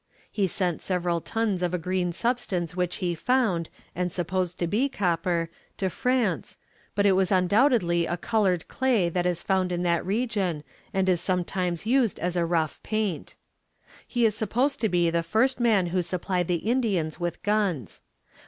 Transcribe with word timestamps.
He 0.31 0.47
sent 0.47 0.81
several 0.81 1.21
tons 1.21 1.61
of 1.61 1.75
a 1.75 1.77
green 1.77 2.11
substance 2.11 2.75
which 2.75 2.95
he 2.95 3.13
found, 3.13 3.69
and 3.93 4.11
supposed 4.11 4.57
to 4.57 4.65
be 4.65 4.89
copper, 4.89 5.51
to 5.77 5.91
France, 5.91 6.57
but 6.95 7.05
it 7.05 7.11
was 7.11 7.31
undoubtedly 7.31 8.07
a 8.07 8.17
colored 8.17 8.67
clay 8.67 9.09
that 9.09 9.27
is 9.27 9.43
found 9.43 9.71
in 9.71 9.83
that 9.83 10.03
region, 10.03 10.63
and 10.91 11.07
is 11.07 11.21
sometimes 11.21 11.85
used 11.85 12.17
as 12.17 12.35
a 12.35 12.47
rough 12.47 12.81
paint. 12.81 13.35
He 14.07 14.25
is 14.25 14.33
supposed 14.33 14.79
to 14.79 14.89
be 14.89 15.11
the 15.11 15.21
first 15.21 15.59
man 15.59 15.85
who 15.93 16.01
supplied 16.01 16.47
the 16.47 16.55
Indians 16.65 17.19
with 17.19 17.43
guns. 17.43 18.01